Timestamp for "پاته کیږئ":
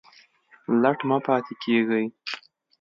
1.25-2.05